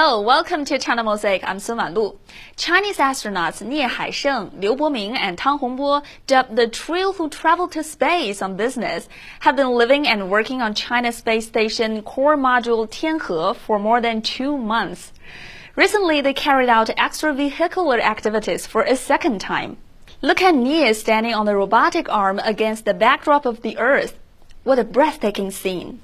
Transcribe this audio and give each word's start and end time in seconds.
Hello, 0.00 0.20
welcome 0.20 0.64
to 0.66 0.78
China 0.78 1.02
Mosaic. 1.02 1.42
I'm 1.42 1.58
Sun 1.58 1.78
Wanlu. 1.78 2.16
Chinese 2.54 2.98
astronauts 2.98 3.66
Nie 3.66 3.88
Haisheng, 3.88 4.62
Liu 4.62 4.76
Boming, 4.76 5.16
and 5.16 5.36
Tang 5.36 5.58
Hongbo, 5.58 6.04
dubbed 6.28 6.54
the 6.54 6.68
trio 6.68 7.10
who 7.10 7.28
traveled 7.28 7.72
to 7.72 7.82
space 7.82 8.40
on 8.40 8.56
business, 8.56 9.08
have 9.40 9.56
been 9.56 9.70
living 9.70 10.06
and 10.06 10.30
working 10.30 10.62
on 10.62 10.72
China's 10.72 11.16
space 11.16 11.48
station 11.48 12.00
core 12.02 12.36
module 12.36 12.88
Tianhe 12.88 13.56
for 13.56 13.80
more 13.80 14.00
than 14.00 14.22
two 14.22 14.56
months. 14.56 15.12
Recently, 15.74 16.20
they 16.20 16.32
carried 16.32 16.68
out 16.68 16.90
extravehicular 16.90 17.98
activities 17.98 18.68
for 18.68 18.82
a 18.82 18.94
second 18.94 19.40
time. 19.40 19.78
Look 20.22 20.40
at 20.40 20.54
Nie 20.54 20.92
standing 20.92 21.34
on 21.34 21.44
the 21.44 21.56
robotic 21.56 22.08
arm 22.08 22.38
against 22.44 22.84
the 22.84 22.94
backdrop 22.94 23.44
of 23.44 23.62
the 23.62 23.76
Earth. 23.78 24.16
What 24.62 24.78
a 24.78 24.84
breathtaking 24.84 25.50
scene! 25.50 25.98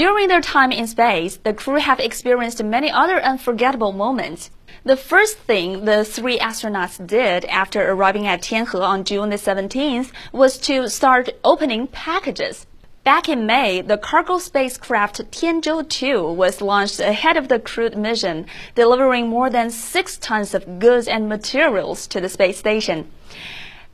During 0.00 0.28
their 0.28 0.40
time 0.40 0.72
in 0.72 0.86
space, 0.86 1.36
the 1.36 1.52
crew 1.52 1.78
have 1.78 2.00
experienced 2.00 2.64
many 2.64 2.90
other 2.90 3.22
unforgettable 3.22 3.92
moments. 3.92 4.50
The 4.82 4.96
first 4.96 5.36
thing 5.40 5.84
the 5.84 6.06
three 6.06 6.38
astronauts 6.38 7.06
did 7.06 7.44
after 7.44 7.86
arriving 7.86 8.26
at 8.26 8.40
Tianhe 8.40 8.80
on 8.80 9.04
June 9.04 9.28
the 9.28 9.36
17th 9.36 10.10
was 10.32 10.56
to 10.60 10.88
start 10.88 11.28
opening 11.44 11.86
packages. 11.86 12.64
Back 13.04 13.28
in 13.28 13.44
May, 13.44 13.82
the 13.82 13.98
cargo 13.98 14.38
spacecraft 14.38 15.30
Tianzhou 15.30 15.86
2 15.86 16.32
was 16.32 16.62
launched 16.62 16.98
ahead 17.00 17.36
of 17.36 17.48
the 17.48 17.58
crewed 17.58 17.94
mission, 17.94 18.46
delivering 18.74 19.28
more 19.28 19.50
than 19.50 19.68
six 19.68 20.16
tons 20.16 20.54
of 20.54 20.78
goods 20.78 21.08
and 21.08 21.28
materials 21.28 22.06
to 22.06 22.22
the 22.22 22.30
space 22.30 22.56
station. 22.56 23.10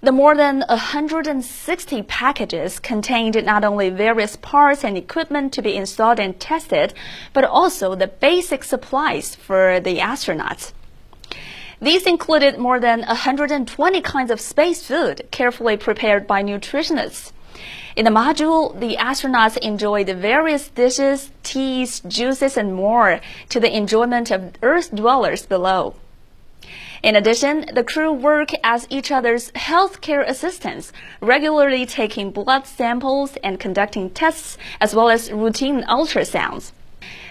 The 0.06 0.12
more 0.12 0.36
than 0.36 0.62
160 0.68 2.02
packages 2.04 2.78
contained 2.78 3.44
not 3.44 3.64
only 3.64 3.90
various 3.90 4.36
parts 4.36 4.84
and 4.84 4.96
equipment 4.96 5.52
to 5.54 5.62
be 5.62 5.74
installed 5.74 6.20
and 6.20 6.38
tested, 6.38 6.94
but 7.32 7.42
also 7.42 7.96
the 7.96 8.06
basic 8.06 8.62
supplies 8.62 9.34
for 9.34 9.80
the 9.80 9.98
astronauts. 9.98 10.72
These 11.82 12.06
included 12.06 12.56
more 12.56 12.78
than 12.78 13.00
120 13.00 14.00
kinds 14.02 14.30
of 14.30 14.40
space 14.40 14.86
food 14.86 15.26
carefully 15.32 15.76
prepared 15.76 16.28
by 16.28 16.40
nutritionists. 16.40 17.32
In 17.96 18.04
the 18.04 18.12
module, 18.12 18.78
the 18.78 18.98
astronauts 18.98 19.56
enjoyed 19.56 20.08
various 20.08 20.68
dishes, 20.68 21.32
teas, 21.42 21.98
juices, 22.06 22.56
and 22.56 22.72
more 22.72 23.20
to 23.48 23.58
the 23.58 23.76
enjoyment 23.76 24.30
of 24.30 24.52
Earth 24.62 24.94
dwellers 24.94 25.46
below. 25.46 25.96
In 27.02 27.16
addition, 27.16 27.66
the 27.72 27.84
crew 27.84 28.12
work 28.12 28.50
as 28.64 28.86
each 28.90 29.10
other's 29.10 29.50
healthcare 29.52 30.26
assistants, 30.26 30.92
regularly 31.20 31.84
taking 31.86 32.30
blood 32.30 32.66
samples 32.66 33.36
and 33.44 33.60
conducting 33.60 34.10
tests, 34.10 34.56
as 34.80 34.94
well 34.94 35.10
as 35.10 35.30
routine 35.30 35.82
ultrasounds. 35.84 36.72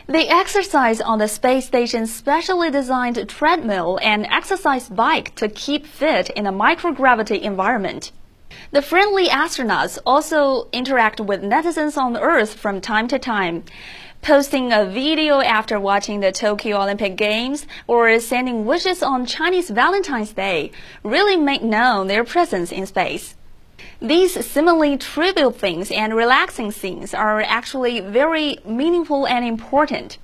They 0.08 0.28
exercise 0.28 1.02
on 1.02 1.18
the 1.18 1.28
space 1.28 1.66
station's 1.66 2.14
specially 2.14 2.70
designed 2.70 3.28
treadmill 3.28 4.00
and 4.04 4.28
exercise 4.28 4.88
bike 4.88 5.34
to 5.36 5.50
keep 5.50 5.88
fit 5.88 6.30
in 6.30 6.46
a 6.46 6.54
microgravity 6.54 7.42
environment. 7.42 8.12
The 8.72 8.84
friendly 8.84 9.28
astronauts 9.28 9.98
also 10.06 10.68
interact 10.72 11.20
with 11.20 11.42
netizens 11.42 11.98
on 11.98 12.16
Earth 12.16 12.54
from 12.54 12.82
time 12.82 13.08
to 13.08 13.18
time 13.18 13.64
posting 14.26 14.74
a 14.74 14.84
video 14.84 15.40
after 15.40 15.80
watching 15.80 16.20
the 16.20 16.32
Tokyo 16.32 16.82
Olympic 16.82 17.16
Games 17.16 17.68
or 17.86 18.20
sending 18.20 18.66
wishes 18.66 19.04
on 19.04 19.28
Chinese 19.28 19.70
Valentine's 19.70 20.34
Day 20.34 20.72
really 21.04 21.38
make 21.38 21.62
known 21.62 22.08
their 22.08 22.24
presence 22.24 22.72
in 22.72 22.88
space. 22.88 23.36
These 24.02 24.44
seemingly 24.44 24.98
trivial 24.98 25.52
things 25.52 25.92
and 25.92 26.16
relaxing 26.16 26.72
scenes 26.72 27.14
are 27.14 27.40
actually 27.42 28.00
very 28.00 28.58
meaningful 28.66 29.28
and 29.28 29.46
important. 29.46 30.18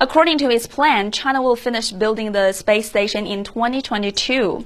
According 0.00 0.38
to 0.38 0.48
its 0.48 0.66
plan, 0.66 1.12
China 1.12 1.42
will 1.42 1.56
finish 1.56 1.90
building 1.90 2.32
the 2.32 2.52
space 2.52 2.88
station 2.88 3.26
in 3.26 3.44
2022. 3.44 4.64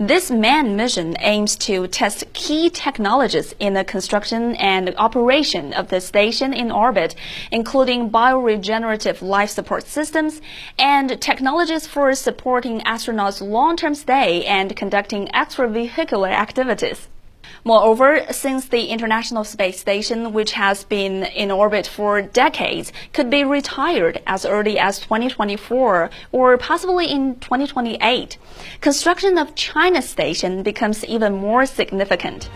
This 0.00 0.30
manned 0.30 0.76
mission 0.76 1.16
aims 1.18 1.56
to 1.56 1.88
test 1.88 2.32
key 2.32 2.70
technologies 2.70 3.52
in 3.58 3.74
the 3.74 3.82
construction 3.82 4.54
and 4.54 4.94
operation 4.96 5.72
of 5.72 5.88
the 5.88 6.00
station 6.00 6.54
in 6.54 6.70
orbit, 6.70 7.16
including 7.50 8.08
bioregenerative 8.08 9.20
life 9.22 9.50
support 9.50 9.88
systems 9.88 10.40
and 10.78 11.20
technologies 11.20 11.88
for 11.88 12.14
supporting 12.14 12.78
astronauts' 12.82 13.40
long-term 13.40 13.96
stay 13.96 14.44
and 14.44 14.76
conducting 14.76 15.26
extravehicular 15.34 16.30
activities. 16.30 17.08
Moreover, 17.68 18.24
since 18.30 18.68
the 18.68 18.86
International 18.86 19.44
Space 19.44 19.78
Station, 19.78 20.32
which 20.32 20.52
has 20.52 20.84
been 20.84 21.24
in 21.24 21.50
orbit 21.50 21.86
for 21.86 22.22
decades, 22.22 22.94
could 23.12 23.28
be 23.28 23.44
retired 23.44 24.22
as 24.26 24.46
early 24.46 24.78
as 24.78 24.98
2024 25.00 26.08
or 26.32 26.56
possibly 26.56 27.10
in 27.10 27.34
2028, 27.40 28.38
construction 28.80 29.36
of 29.36 29.54
China 29.54 30.00
Station 30.00 30.62
becomes 30.62 31.04
even 31.04 31.34
more 31.34 31.66
significant. 31.66 32.48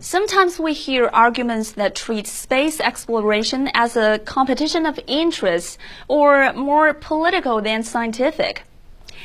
Sometimes 0.00 0.58
we 0.58 0.72
hear 0.72 1.10
arguments 1.12 1.72
that 1.72 1.94
treat 1.94 2.26
space 2.26 2.80
exploration 2.80 3.68
as 3.74 3.98
a 3.98 4.18
competition 4.20 4.86
of 4.86 4.98
interests 5.06 5.76
or 6.08 6.54
more 6.54 6.94
political 6.94 7.60
than 7.60 7.82
scientific. 7.82 8.62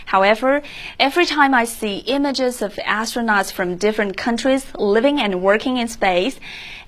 However, 0.06 0.62
every 1.00 1.26
time 1.26 1.54
I 1.54 1.66
see 1.66 1.98
images 2.00 2.62
of 2.62 2.76
astronauts 2.76 3.52
from 3.52 3.78
different 3.78 4.18
countries 4.18 4.66
living 4.76 5.20
and 5.20 5.42
working 5.42 5.78
in 5.78 5.88
space 5.88 6.40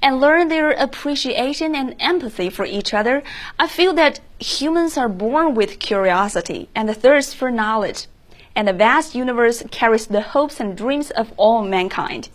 and 0.02 0.20
learn 0.20 0.50
their 0.50 0.72
appreciation 0.72 1.76
and 1.76 1.96
empathy 2.00 2.50
for 2.50 2.66
each 2.66 2.94
other, 2.94 3.24
I 3.58 3.68
feel 3.68 3.94
that 3.94 4.20
humans 4.40 4.98
are 4.98 5.10
born 5.10 5.56
with 5.56 5.80
curiosity 5.80 6.70
and 6.76 6.90
the 6.90 6.94
thirst 6.94 7.36
for 7.36 7.50
knowledge, 7.50 8.08
and 8.56 8.68
the 8.68 8.74
vast 8.74 9.16
universe 9.16 9.64
carries 9.72 10.08
the 10.08 10.22
hopes 10.22 10.60
and 10.60 10.78
dreams 10.78 11.12
of 11.12 11.32
all 11.38 11.64
mankind. 11.64 12.30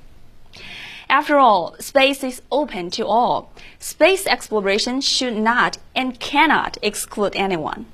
After 1.10 1.38
all, 1.38 1.74
space 1.80 2.22
is 2.22 2.42
open 2.52 2.90
to 2.92 3.06
all. 3.06 3.50
Space 3.78 4.26
exploration 4.26 5.00
should 5.00 5.36
not 5.36 5.78
and 5.94 6.20
cannot 6.20 6.76
exclude 6.82 7.34
anyone. 7.34 7.86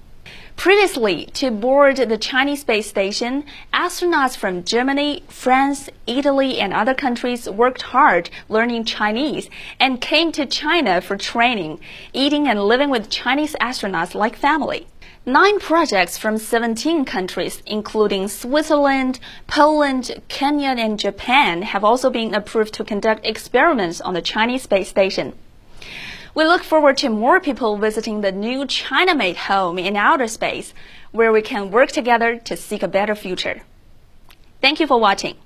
Previously, 0.57 1.27
to 1.35 1.51
board 1.51 1.97
the 1.97 2.17
Chinese 2.17 2.61
space 2.61 2.87
station, 2.89 3.45
astronauts 3.73 4.37
from 4.37 4.65
Germany, 4.65 5.23
France, 5.29 5.91
Italy, 6.07 6.59
and 6.59 6.73
other 6.73 6.95
countries 6.95 7.51
worked 7.51 7.83
hard 7.83 8.31
learning 8.49 8.85
Chinese 8.85 9.51
and 9.79 10.01
came 10.01 10.33
to 10.33 10.47
China 10.47 11.01
for 11.01 11.17
training, 11.17 11.81
eating 12.13 12.49
and 12.49 12.63
living 12.65 12.89
with 12.89 13.11
Chinese 13.11 13.55
astronauts 13.61 14.15
like 14.15 14.37
family. 14.37 14.87
Nine 15.27 15.59
projects 15.59 16.17
from 16.17 16.39
17 16.39 17.05
countries, 17.05 17.63
including 17.67 18.29
Switzerland, 18.29 19.19
Poland, 19.47 20.23
Kenya, 20.29 20.69
and 20.69 20.99
Japan, 20.99 21.63
have 21.63 21.83
also 21.83 22.11
been 22.11 22.35
approved 22.35 22.75
to 22.75 22.85
conduct 22.85 23.27
experiments 23.27 24.01
on 24.01 24.15
the 24.15 24.23
Chinese 24.23 24.63
space 24.63 24.89
station. 24.89 25.35
We 26.35 26.45
look 26.45 26.65
forward 26.65 26.97
to 26.99 27.11
more 27.11 27.39
people 27.39 27.77
visiting 27.77 28.21
the 28.21 28.33
new 28.33 28.67
China 28.67 29.15
made 29.15 29.37
home 29.37 29.79
in 29.79 29.97
outer 29.97 30.27
space, 30.27 30.75
where 31.13 31.31
we 31.31 31.43
can 31.43 31.71
work 31.71 31.93
together 31.93 32.39
to 32.39 32.57
seek 32.57 32.83
a 32.83 32.89
better 32.89 33.15
future. 33.15 33.63
Thank 34.61 34.81
you 34.81 34.89
for 34.89 34.99
watching. 34.99 35.37